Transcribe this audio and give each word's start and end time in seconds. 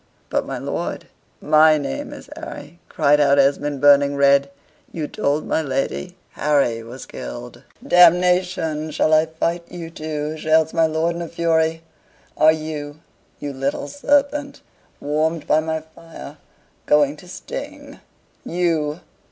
"But, 0.31 0.47
my 0.47 0.57
lord, 0.57 1.05
MY 1.41 1.77
name 1.77 2.11
is 2.11 2.27
Harry," 2.35 2.79
cried 2.89 3.19
out 3.19 3.37
Esmond, 3.37 3.81
burning 3.81 4.15
red. 4.15 4.49
"You 4.91 5.07
told 5.07 5.45
my 5.47 5.61
lady, 5.61 6.17
'Harry 6.31 6.81
was 6.81 7.05
killed!'" 7.05 7.61
"Damnation! 7.87 8.89
shall 8.89 9.13
I 9.13 9.27
fight 9.27 9.63
you 9.71 9.91
too?" 9.91 10.37
shouts 10.39 10.73
my 10.73 10.87
lord 10.87 11.15
in 11.15 11.21
a 11.21 11.27
fury. 11.27 11.83
"Are 12.35 12.51
you, 12.51 12.99
you 13.39 13.53
little 13.53 13.87
serpent, 13.87 14.61
warmed 14.99 15.45
by 15.45 15.59
my 15.59 15.81
fire, 15.81 16.37
going 16.87 17.15
to 17.17 17.27
sting 17.27 17.99
YOU? 18.43 19.01